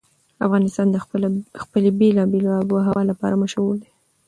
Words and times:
افغانستان 0.45 0.87
د 0.91 0.97
خپلې 1.63 1.89
بېلابېلې 1.99 2.49
آب 2.59 2.67
وهوا 2.71 3.01
لپاره 3.11 3.39
مشهور 3.43 3.73
دی. 3.81 3.89